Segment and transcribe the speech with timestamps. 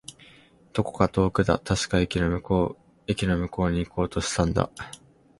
[0.73, 1.59] どこか遠くだ。
[1.59, 2.77] 確か、駅の向こう。
[3.05, 4.71] 駅の向こうに行こうとしたんだ。